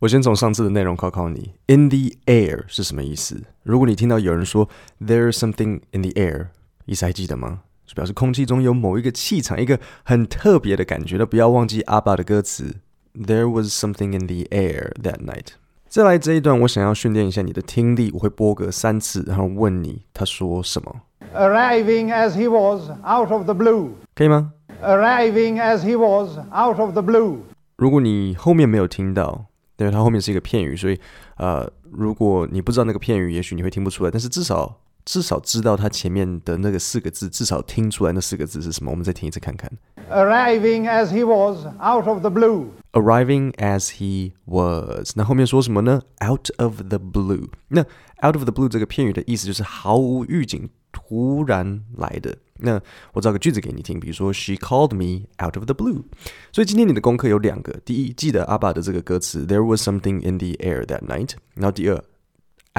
[0.00, 3.40] 我先从上次的内容考考你，in the air 是什么意思？
[3.62, 4.68] 如果你听到有人说
[5.00, 6.48] there's something in the air，
[6.84, 7.60] 意思还记得吗？
[7.86, 11.16] 就表示空气中有某一个气场，一个很特别的感觉。
[11.16, 12.74] 那不要忘记阿爸的歌词
[13.14, 15.52] ，there was something in the air that night。
[15.88, 21.02] 再来这一段，我想要训练一下你的听力，我会播个三次，然后问你他说什么。
[21.34, 24.52] Arriving as he was out of the blue，可以吗
[24.82, 27.38] ？Arriving as he was out of the blue。
[27.76, 29.46] 如果你后面没有听到。
[29.76, 30.98] 因为它后面是一个片语，所以
[31.36, 34.10] 呃，如果你不知道那个片语，也许你会听不出来。
[34.10, 38.90] 但是至少至少知道它前面的那个四个字，至少听出来那四个字是什么。
[38.90, 39.70] 我们再听一次看看。
[40.10, 42.66] Arriving as he was out of the blue.
[42.92, 47.48] Arriving as he was，那后面说什么呢？Out of the blue。
[47.68, 47.80] 那
[48.22, 50.68] out of the blue 这个片语的意思就是毫无预警。
[50.94, 52.80] 突然来的，那
[53.12, 56.04] 我造个句子给你听，比如说 She called me out of the blue。
[56.52, 61.32] 所以今天你的功课有两个，第一，记得阿爸的这个歌词 There was something in the air that night。
[61.54, 61.96] 然后第二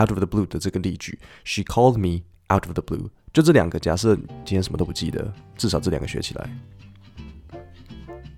[0.02, 3.10] ，out of the blue 的这个例句 She called me out of the blue。
[3.34, 6.49] 就这两个，假设今天什么都不记得，至少这两个学起来。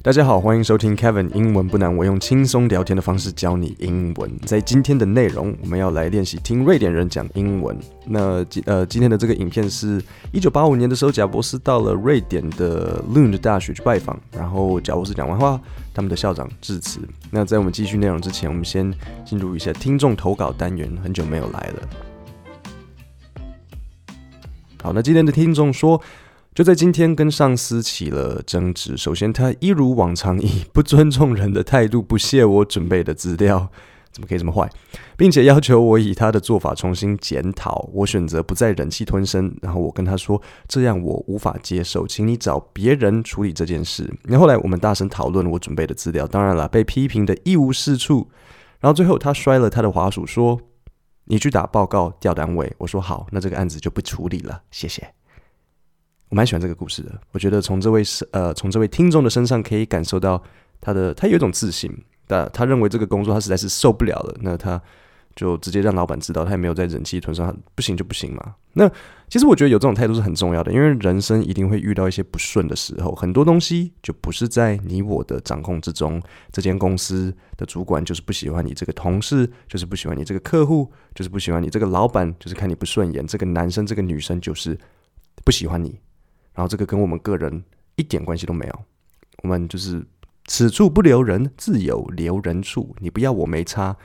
[0.04, 4.32] 大家好，欢迎收听 Kevin 英文不难，我用轻松聊天的方式教你英文。
[4.46, 7.78] 在今天的内容，我们要来练习听瑞典人讲英文。
[8.06, 15.60] 那今呃今天的这个影片是一九八五年的时候，贾博士到了瑞典的 Lund 大学去拜访，然后贾博士讲完话，
[15.94, 17.02] 他们的校长致辞。
[17.30, 18.94] 那在我们继续内容之前，我们先
[19.26, 21.90] 进入一下听众投稿单元，很久没有来了。
[24.82, 26.02] 好，那今天的听众说。
[26.58, 28.98] 就在今天，跟上司起了争执。
[28.98, 33.70] 首先，他一如往常以不尊重人的态度不屑我准备的资料，
[34.12, 34.68] 怎么可以这么坏？
[35.16, 37.88] 并且要求我以他的做法重新检讨。
[37.94, 48.32] 我选择不再忍气吞声，然后我跟他说：“这样我无法接受，请你找别人处理这件事。”然后后来我们大声讨论我准备的资料，当然了，被批评的一无是处。
[48.80, 50.60] 然后最后他摔了他的滑鼠，说
[51.26, 55.08] ：“你去打报告调单位。”我说：“好，那这个案子就不处理了，谢谢。”
[56.30, 60.42] 我蛮喜欢这个故事的，我觉得从这位是呃从这位听众的身上可以感受到
[60.82, 61.92] 他的他有一种自信，
[62.28, 64.82] 但他认为这个工作他实在是受不了了，那他
[65.36, 68.56] 就直接让老板知道，他也没有在忍气吞声，不行就不行嘛。
[68.74, 68.92] 那
[69.30, 76.22] 其实我觉得有这种态度是很重要的，因为人生一定会遇到一些不顺的时候，很多东西就不是在你我的掌控之中。
[76.52, 84.78] 这间公司的主管就是不喜欢你这个同事，就是不喜欢你这个客户，就是不喜欢你这个老板，就是看你不顺眼，这个男生这个女生就是
[85.46, 86.00] 不喜欢你。
[86.58, 87.64] 然后这个跟我们个人
[87.98, 88.80] 一点关系都没有，
[89.44, 90.04] 我们就是
[90.46, 92.96] 此处不留人，自有留人处。
[92.98, 93.96] 你不要我没差，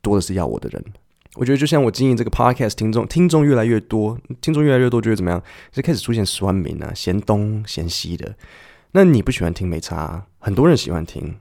[0.00, 0.82] 多的是要我的人。
[1.34, 5.42] 我觉得就像我经营这个 podcast，听众听众越来越多，听众越来越多，觉得怎么样？
[5.70, 8.34] 就开始出现酸民啊，嫌东嫌西的。
[8.92, 11.36] 那你不喜欢听没差，很多人喜欢听。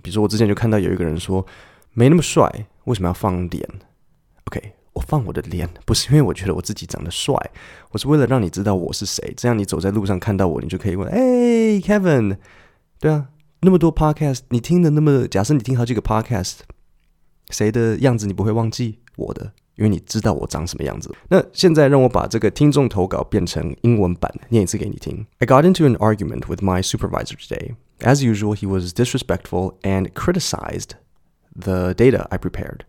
[0.00, 1.44] 比如说我之前就看到有一个人说，
[1.92, 3.68] 没那么帅，为什么要放脸
[4.44, 4.74] ？OK。
[4.96, 7.34] 我放我的脸，不是因为我觉得我自己长得帅，
[7.90, 9.32] 我是为了让你知道我是谁。
[9.36, 11.18] 这样你走在路上看到我，你就可以问：“哎
[11.80, 12.38] ，Kevin，
[12.98, 13.26] 对啊，
[13.60, 15.28] 那么多 podcast，你听的那么……
[15.28, 16.60] 假设你听好几个 podcast，
[17.50, 19.52] 谁的样子你不会忘记我的？
[19.74, 25.26] 因为你知道我长什么样子。”那现在让我把这个听众投稿变成英文版，念一次给你听。
[25.40, 27.74] I got into an argument with my supervisor today.
[28.00, 30.92] As usual, he was disrespectful and criticized
[31.54, 32.80] the data I prepared.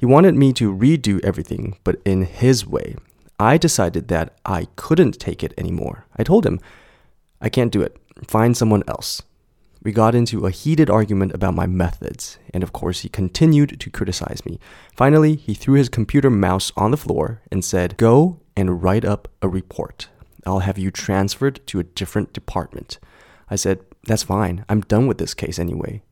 [0.00, 2.96] He wanted me to redo everything, but in his way.
[3.38, 6.06] I decided that I couldn't take it anymore.
[6.16, 6.60] I told him,
[7.40, 7.96] I can't do it.
[8.26, 9.22] Find someone else.
[9.82, 13.90] We got into a heated argument about my methods, and of course, he continued to
[13.90, 14.58] criticize me.
[14.96, 19.28] Finally, he threw his computer mouse on the floor and said, Go and write up
[19.42, 20.08] a report.
[20.44, 22.98] I'll have you transferred to a different department.
[23.48, 24.64] I said, That's fine.
[24.68, 26.02] I'm done with this case anyway.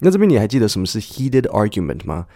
[0.00, 2.26] 那这边你还记得什么是 heated argument 吗？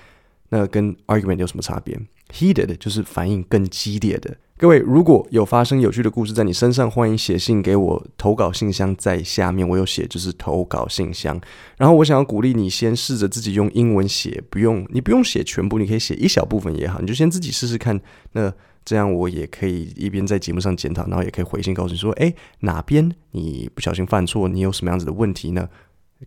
[0.55, 1.99] 那跟 argument 有什么差别
[2.31, 4.37] ？Heated 就是反应更激烈的。
[4.57, 11.37] 各位，如果有发生有趣的故事在你身上，欢迎写信给我，投稿信箱在下面，我有写，就是投稿信箱。
[11.75, 17.99] 然后我想要鼓励你，先试着自己用英文写，不用你不用写全部，你可以写一小部分也好，你就先自己试试看。
[18.31, 18.53] 那
[18.85, 25.67] 这样我也可以一边在节目上检讨，然后也可以回信告诉你说，诶，哪边你不小心犯错，你有什么样子的问题呢？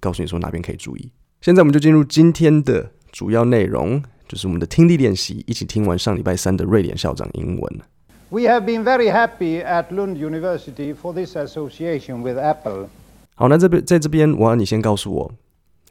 [0.00, 1.10] 告诉你说哪边可以注意。
[1.40, 2.90] 现在我们就进入今天的。
[3.10, 7.81] 主要内容就是我们的听力练习，一起听完上礼拜三的瑞典校长英文。
[8.29, 12.87] We have been very happy at Lund University for this association with Apple.
[13.35, 15.31] 好，那这边在这边，我要你先告诉我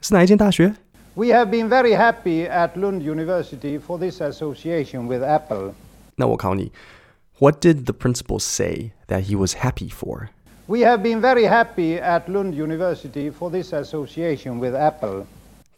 [0.00, 0.74] 是哪一间大学？
[1.14, 5.72] We have been very happy at Lund University for this association with Apple.
[6.16, 6.72] 那我考你，
[7.38, 10.28] What did the principal say that he was happy for?
[10.66, 15.26] We have been very happy at Lund University for this association with Apple.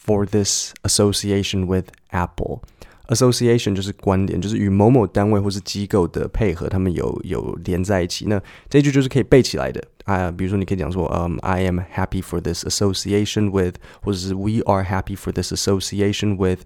[0.09, 2.61] For this association with Apple。
[3.09, 8.25] Association 就是关联，就是与某某单位或是机构的配合，他们有有连在一起。
[8.27, 10.31] 那这句就是可以背起来的啊。
[10.31, 16.61] 比如说，你可以讲说，嗯、，I am happy for this association with，或者是 We are happy for this association with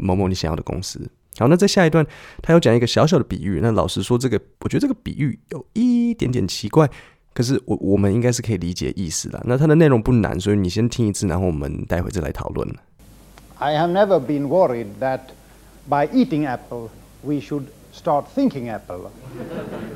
[0.00, 1.10] 某某你想要的公司。
[1.36, 2.06] 好，那在下一段，
[2.40, 3.58] 他有讲一个小小的比喻。
[3.60, 6.88] 那老实说，这个我觉得这个比喻有一点点奇怪，
[7.33, 9.41] 可是我我们应该是可以理解意思的。
[9.45, 12.67] 那它的内容不难，所以你先听一次，然后我们待会再来讨论。
[13.57, 15.19] I have never been worried that
[15.87, 16.89] by eating apple,
[17.21, 19.11] we should start thinking apple.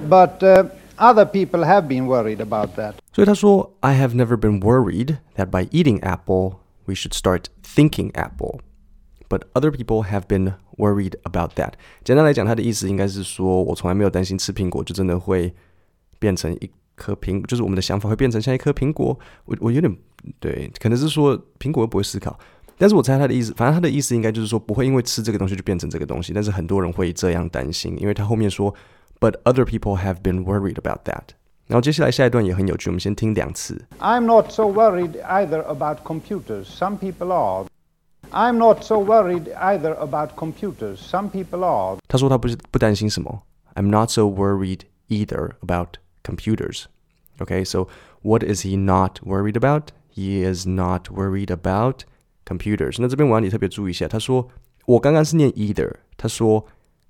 [0.09, 2.95] But uh, other people have been worried about that.
[3.13, 6.55] 所以他说，I have never been worried that by eating apple,
[6.85, 8.59] we should start thinking apple.
[9.29, 11.73] But other people have been worried about that.
[12.03, 15.53] 简单来讲，他的意思应该是说，我从来没有担心吃苹果就真的会
[16.19, 19.18] 变成一 颗苹，就是我们的想法会变成像一颗苹果。
[19.44, 19.96] 我我有点
[20.40, 22.38] 对，可能是说苹果又不会思考。
[22.76, 26.32] 但是我猜他的意思，反正他的意思应该就是说，不会因为吃这个东西就变成这个东西。
[26.32, 28.74] 但是很多人会这样担心，因为他后面说
[29.18, 31.34] ，But other people have been worried about that。
[31.66, 33.86] 然后接下来下一段也很有趣，我们先听两次。
[33.98, 36.64] I'm not so worried either about computers.
[36.64, 37.66] Some people are.
[38.30, 40.98] I'm not so worried either about computers.
[40.98, 41.98] Some people are.
[42.06, 43.42] 他说他不是不担心什么。
[43.74, 45.94] I'm not so worried either about
[46.27, 46.85] computers.
[47.39, 47.87] Okay, so
[48.21, 49.91] what is he not worried about?
[50.15, 52.01] He is not worried about
[52.45, 54.47] computers，那这边我要你特别注意一下，他说
[54.85, 56.65] 我刚刚是念 either，他说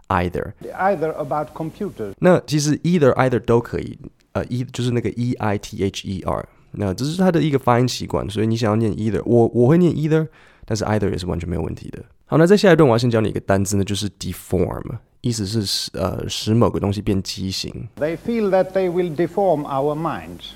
[0.07, 2.13] either either about computers。
[2.19, 3.99] 那其实 either either 都可以，
[4.31, 10.27] 呃，e 就是那个 e i t h e r，那这是他的一个发音习惯，所以你想要念 either，我我会念 either，
[10.65, 12.03] 但是 either 也是完全没有问题的。
[12.27, 17.87] 好，那在下一段我要先教你一个单字呢，就是 deform，意思是使呃使某个东西变畸形。
[17.97, 20.53] They feel that they will deform our minds.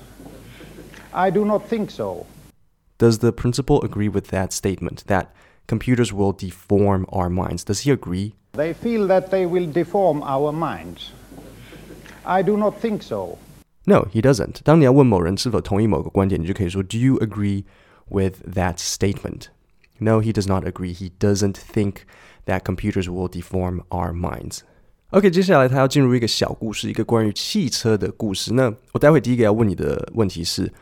[1.12, 2.26] I do not think so.
[2.98, 5.26] Does the principal agree with that statement that
[5.68, 7.62] computers will deform our minds?
[7.62, 8.32] Does he agree?
[8.54, 11.12] They feel that they will deform our minds.
[12.24, 13.38] I do not think so.
[13.84, 14.60] No, he doesn't.
[14.64, 17.64] 当你要问某人是否同意某个观点，你就可以说 Do you agree
[18.08, 19.46] with that statement?
[19.98, 20.92] No, he does not agree.
[20.92, 22.02] He doesn't think
[22.46, 24.60] that computers will deform our minds.
[25.10, 28.52] OK，接下来他要进入一个小故事，一个关于汽车的故事。
[28.54, 30.72] 那我待会第一个要问你的问题是：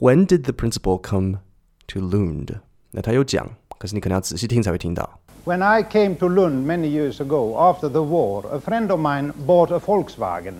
[0.00, 1.40] When did the principal come
[1.88, 2.60] to Lund，
[2.92, 5.20] 那他有讲，可是你可能要仔细听才会听到。
[5.44, 9.74] When I came to Lund many years ago, after the war, a friend of mine bought
[9.74, 10.54] a Volkswagen.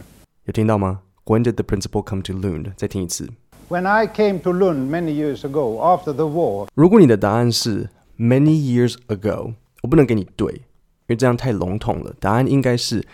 [0.45, 1.01] 有听到吗？
[1.25, 2.75] When did the principal come to Lund？
[2.77, 3.31] 再听一次。
[3.70, 6.68] When I came to Lund many years ago, after the war。
[6.74, 7.88] 如果你的答案是
[8.18, 10.62] many years ago，我不能给你对，因
[11.10, 12.12] 为这样太笼统了。
[12.20, 13.06] 答案应该是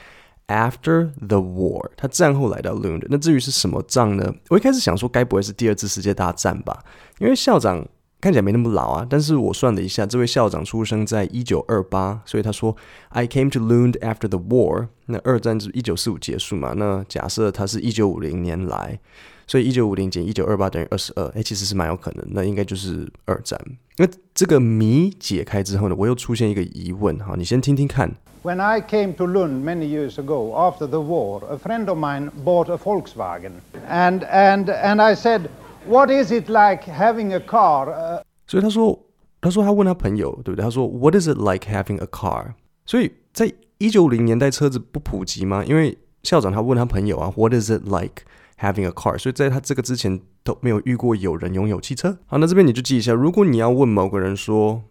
[0.47, 3.05] after the war，他战后来到 Lund。
[3.09, 4.33] 那至于是什么仗呢？
[4.47, 6.85] 我一开始想说，该不会是第二次世界大战吧？
[7.19, 7.85] 因为校长。
[8.25, 12.75] 看起来没那么老啊，但是我算了一下，这位校长出生在一九二八，所以他说
[13.09, 14.87] I came to Lund after the war。
[15.05, 16.73] 那二战是一九四五结束嘛？
[16.75, 18.99] 那假设他是一九五零年来，
[19.45, 23.61] 所以一九五零减一九二八等于二十二，哎，其实是蛮有可能，那应该就是二战。
[23.97, 28.11] 那这个谜解开之后呢，我又出现一个疑问，哈，你先听听看。
[28.41, 32.71] When I came to Lund many years ago after the war, a friend of mine bought
[32.71, 33.51] a Volkswagen,
[33.87, 35.41] and and and I said.
[35.87, 37.89] What is it like having a car?
[37.93, 38.99] Uh, 所以他说，
[39.39, 40.63] 他说他问他朋友，对不对？
[40.63, 42.53] 他说，What is it like having a car？
[42.85, 45.63] 所以在一九五零年代车子不普及吗？
[45.63, 48.23] 因为校长他问他朋友啊，What is it like
[48.59, 49.17] having a car？
[49.17, 52.17] 所以在他这个之前都没有遇过有人拥有汽车。
[52.25, 54.81] 好，那这边你就记一下，如果你要问某个人说，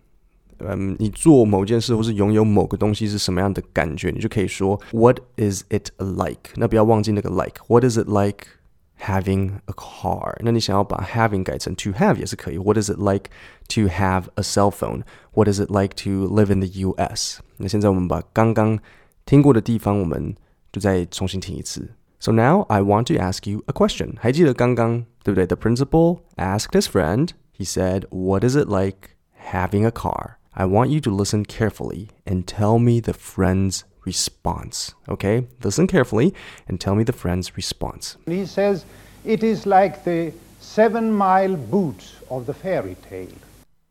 [0.58, 6.52] 嗯，你做某件事或是拥有某个东西是什么样的感觉，你就可以说，What is it like？
[6.54, 7.64] 那不要忘记那个 like。
[7.66, 8.46] What is it like？
[8.99, 12.57] like？Having a car，那你想要把 having 改成 to have 也是可以。
[12.57, 13.29] What is it like
[13.69, 15.03] to have a cell phone?
[15.33, 17.39] What is it like to live in the U.S.?
[17.57, 18.77] 那现在我们把刚刚
[19.25, 20.35] 听过的地方，我们
[20.73, 21.89] 就再重新听一次。
[22.19, 24.15] So now I want to ask you a question。
[24.19, 25.47] 还记得刚刚对不对？
[25.47, 27.29] The principal asked his friend.
[27.57, 29.11] He said, "What is it like
[29.51, 34.93] having a car?" I want you to listen carefully and tell me the friend's response.
[35.07, 36.33] Okay, listen carefully
[36.67, 38.17] and tell me the friend's response.
[38.25, 38.83] He says,
[39.25, 43.27] It is like the seven mile boots of the fairy tale.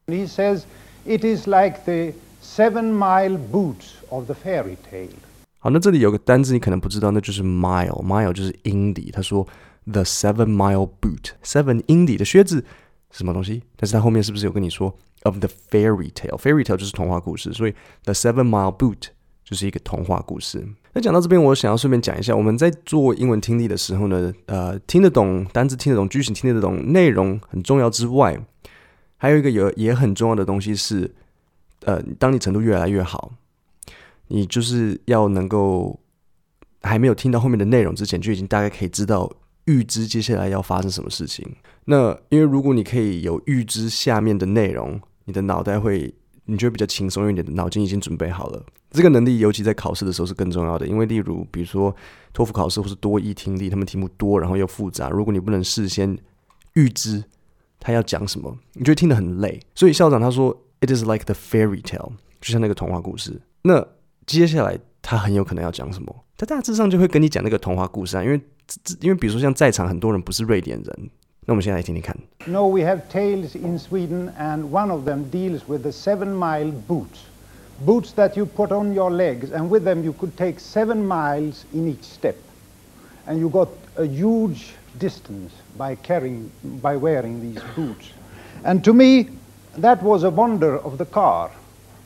[0.06, 0.64] He says,
[1.04, 5.14] It is like the seven mile boots of the fairy tale.
[5.60, 9.10] 好，那这里有个单字你可能不知道，那就是 mile，mile 就是英里。
[9.10, 9.46] 他说
[9.90, 12.64] the seven mile boot，seven 英里的靴子
[13.10, 13.62] 是什么东西？
[13.76, 17.74] 但是他后面是不是有跟你说 of the fairy tale？fairy tale 就是童话故事，所以
[18.04, 19.08] the seven mile boot
[19.43, 20.65] 就是一个童话故事。
[20.93, 28.39] 那讲到这边，我想要顺便讲一下，我们在做英文听力的时候呢，呃，听得懂单字，听得懂句型，听得懂内容很重要之外，
[29.17, 31.13] 还有一个有也很重要的东西是
[31.81, 33.31] 呃，当你程度越来越好，
[34.27, 35.99] 你就是要能够
[36.81, 39.31] 还没有听到后面的内容之前，就已经大概可以知道
[39.65, 41.55] 预知接下来要发生什么事情。
[41.85, 46.13] 那因为如果你可以有预知下面的内容，你的脑袋会。
[46.45, 48.63] 你就会比较轻松，因为你的脑筋已经准备好了。
[48.91, 51.95] 这个能力尤其在考试的时候是更重要的，因为例如比如说
[52.31, 55.09] 托福考试或是多益听力，他们题目多，然后又复杂。
[55.09, 56.17] 如果你不能事先
[56.73, 57.23] 预知
[57.79, 59.59] 他要讲什么，你就会听得很累。
[59.73, 63.41] 所以校长他说，It is like the fairy tale，就像那个童话故事。
[63.63, 63.85] 那
[64.25, 66.23] 接下来他很有可能要讲什么？
[66.37, 68.41] 他大致上就会跟你讲那个童话故事啊，因为
[68.99, 71.09] 因为比如说像在场很多人不是瑞典人。
[71.46, 72.16] 那我们现在来听听看。
[72.46, 77.20] No, we have tales in Sweden, and one of them deals with the seven-mile boots.
[77.86, 81.64] Boots that you put on your legs, and with them you could take seven miles
[81.72, 82.36] in each step.
[83.26, 86.50] And you got a huge distance by carrying,
[86.82, 88.12] by wearing these boots.
[88.64, 89.30] And to me,
[89.76, 91.50] that was a wonder of the car,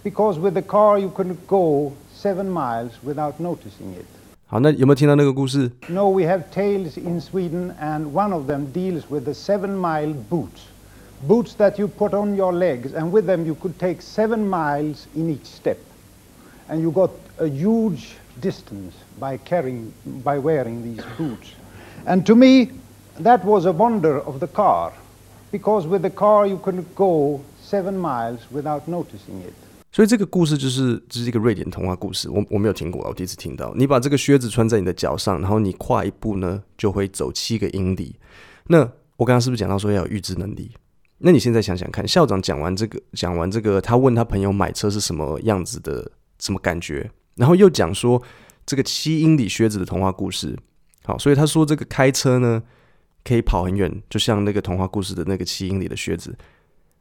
[0.05, 4.07] because with the car you could go seven miles without noticing it.
[4.47, 5.71] 好，那有没有听到那个故事？
[5.89, 10.69] No, we have tales in Sweden, and one of them deals with the seven-mile boots.
[11.27, 15.07] Boots that you put on your legs, and with them you could take seven miles
[15.15, 15.79] in each step.
[16.69, 19.93] And you got a huge distance by carrying,
[20.23, 21.55] by wearing these boots.
[22.07, 22.73] And to me,
[23.21, 24.93] that was a wonder of the car,
[25.51, 29.55] because with the car you could go seven miles without noticing it.
[29.92, 33.74] 所以这个故事就是这、就是一个瑞典童话故事，我我没有听过，我第一次听到。
[33.76, 38.16] 你把这个靴子穿在你的脚上，然后你跨一步呢，就会走七个英里。
[38.68, 38.80] 那
[39.16, 40.72] 我刚刚是不是讲到说要有预知能力？
[41.20, 47.10] 那你现在想想看，校长讲完这个，讲完这个，他问他朋友买车是什么样子的，什么感觉？
[47.36, 48.22] 然后又讲说
[48.66, 50.56] 这个七英里靴子的童话故事。
[51.06, 52.62] 好，所以他说这个开车呢
[53.24, 56.38] 可以跑很远，就像那个童话故事的那个七英里的靴子。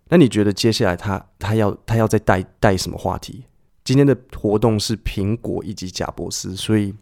[0.08, 3.44] 那你觉得接下来他他要他要再带带什么话题？
[3.84, 6.94] 今天的活动是苹果以及贾伯斯，所以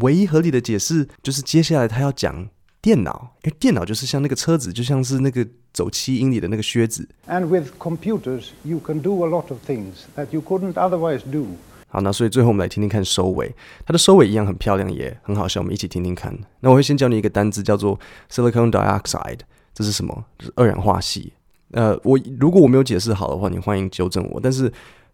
[0.00, 2.48] 唯一合理的解释就是接下来他要讲
[2.82, 7.08] 电脑，因为电脑就是像那个车子，就像是那个走七英里的那个靴子。
[7.26, 11.46] And with computers, you can do a lot of things that you couldn't otherwise do.
[11.88, 13.54] 好，那所以最后我们来听听看收尾，
[13.84, 16.38] 它的收尾一样很漂亮，也很好笑，我们一起听听看。
[16.60, 17.98] 那我会先教你一个单字，叫做
[18.30, 19.40] silicon dioxide，
[19.74, 20.24] 这是什么？
[20.38, 21.30] 就是二氧化矽。
[21.72, 24.40] 呃，我如果我没有解释好的话，你欢迎纠正我。
[24.40, 24.72] 但是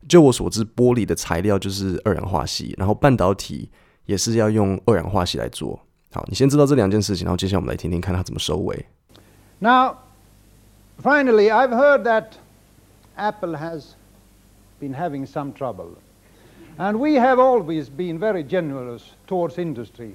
[0.09, 3.71] 就我所知，玻璃的材料就是二氧化矽，然后半导体
[4.07, 5.79] 也是要用二氧化矽来做。
[6.13, 8.87] 好，你先知道这两件事情，然后接下来我们来听听看它怎么收尾。
[9.59, 9.97] Now,
[11.03, 12.33] finally, I've heard that
[13.17, 13.95] Apple has
[14.81, 15.97] been having some trouble,
[16.79, 20.13] and we have always been very generous towards industry.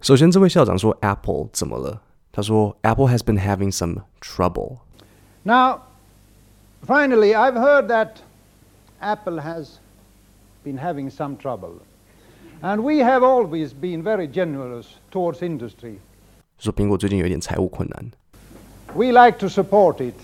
[0.00, 2.02] 首先，这位校长说 Apple 怎么了？
[2.32, 4.78] 他说 Apple has been having some trouble.
[5.47, 5.81] Now,
[6.85, 8.21] finally, I've heard that
[9.01, 9.79] Apple has
[10.63, 11.81] been having some trouble.
[12.61, 15.99] And we have always been very generous towards industry.
[16.57, 18.11] 说苹果最近有一点财务困难。
[18.95, 20.15] We like to support it.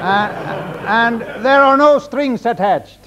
[0.01, 0.29] uh,
[0.87, 2.97] and there are no strings attached.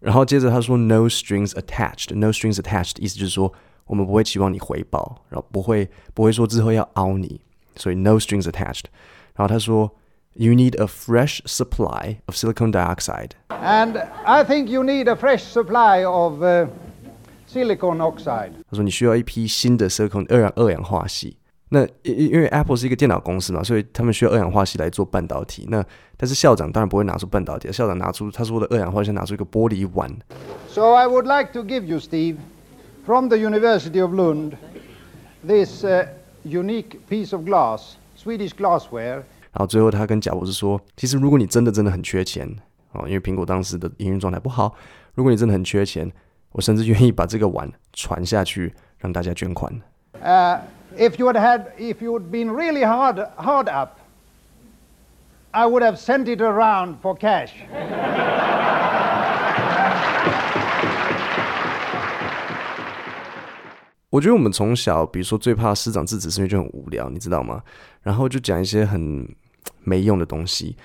[0.00, 2.14] 然后接着他说 no strings attached.
[2.14, 3.52] No strings attached 意思就是说
[3.86, 7.40] 我们不会期望你回报，然后不会不会说之后要凹你，
[7.76, 8.84] 所以 no strings attached。
[9.34, 9.90] 然后他说，
[10.34, 13.30] You need a fresh supply of silicon dioxide.
[13.48, 16.68] And I think you need a fresh supply of uh,
[17.48, 18.52] silicon oxide.
[18.70, 21.34] 他说你需要一批新的 silicon 二氧二氧化矽。
[21.70, 25.66] 那因因为 Apple 是一个电脑公司嘛，所以他们需要二氧化矽来做半导体。
[25.68, 25.84] 那
[26.16, 30.08] 但是校长当然不会拿出半导体，校长拿出他说的二氧化矽，拿出一个玻璃碗。
[30.68, 32.36] So I would like to give you, Steve,
[33.04, 34.52] from the University of Lund,
[35.46, 36.06] this uh,
[36.44, 37.96] unique piece of glass.
[38.25, 39.21] Swedish glassware。
[39.51, 42.49] 然后最后他跟贾伯斯说：“其实如果你真的真的很缺钱
[42.93, 44.73] 哦，因为苹果当时的营运状态不好，
[45.13, 46.11] 如果你真的很缺钱，
[46.51, 49.71] 我甚至愿意把这个碗传下去，让大家捐款。”
[50.23, 50.59] Uh,
[50.97, 53.99] if you had had, if you had been really hard, hard up,
[55.51, 57.51] I would have sent it around for cash.
[64.15, 67.61] 我觉得我们从小，比如说最怕师长制止，是因为就很无聊，你知道吗？
[68.01, 69.27] 然后就讲一些很
[69.83, 70.77] 没用的东西，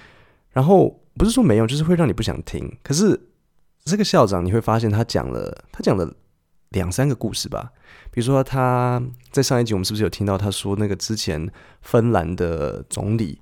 [0.51, 2.77] 然后不是说没用，就是会让你不想听。
[2.83, 3.29] 可是
[3.85, 6.13] 这个校长，你会发现他讲了，他讲了
[6.71, 7.71] 两三个故事吧。
[8.11, 11.49] 比如说他在上一集，我们是不是有听到他说那个之前
[11.83, 13.41] 芬兰的总理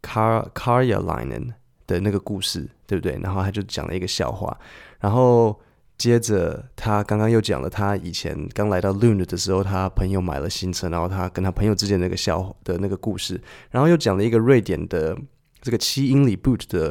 [0.00, 1.52] Kar Karjalainen
[1.86, 3.18] 的那个故事，对不对？
[3.22, 4.58] 然后他就讲了一个笑话，
[4.98, 5.60] 然后。
[5.98, 15.16] 接着，他刚刚又讲了他以前刚来到 Lune 的时候，他朋友买了新车，然后他跟他朋友之间那个笑的那个故事，然后又讲了一个瑞典的
[15.62, 16.90] 这个七英里 boot 的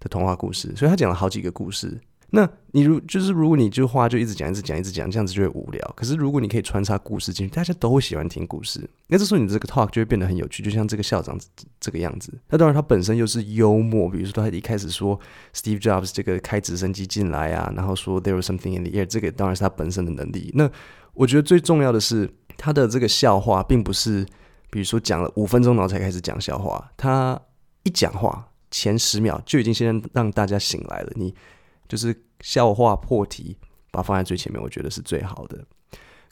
[0.00, 2.00] 的童话故事，所以他讲了好几个故事。
[2.32, 5.94] 那你如就是如果你就话就一直讲一直讲一直讲，这样子就会无聊。
[5.96, 8.88] 可是如果你可以穿插故事进去，大家都会喜欢听故事。
[9.08, 11.36] 那这时候你这个 talk 就会变得很有趣，就像这个校长
[11.80, 12.32] 这个样子。
[12.48, 15.18] 那当然他本身又是幽默，比如说他一开始说
[15.52, 20.52] Steve Jobs 这个开直升机进来啊，然后说 There was something in the air，这个当然是他本身的能力。
[20.54, 20.70] 那
[21.14, 24.24] 我觉得最重要的是他的这个笑话，并不是
[24.70, 27.36] 比如说讲了五分钟然后才开始讲笑话，他
[27.82, 31.10] 一讲话前十秒就已经先让大家醒来了。
[31.16, 31.34] 你。
[31.90, 33.56] 就是笑话破题，
[33.90, 35.66] 把它放在最前面，我觉得是最好的。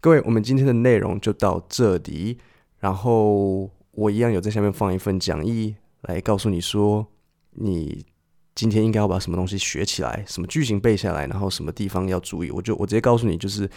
[0.01, 2.39] 各位，我们今天的内容就到这里。
[2.79, 7.05] 然后我一样有在下面放一份讲义，来告诉你说，
[7.51, 8.07] 你
[8.55, 12.53] 今天应该要把什么东西学起来，什么句型背下来，然后什么地方要注意。
[12.53, 13.69] 我就我直接告诉你，就是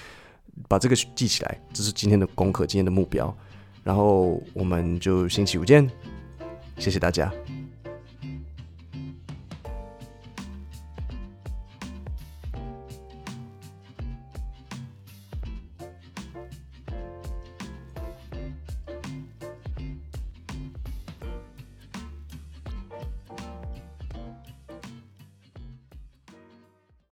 [0.67, 3.35] 把这个记起来，这是今天的功课，今天的目标。
[3.83, 5.89] 然后我们就星期五见，
[6.77, 7.33] 谢谢大家。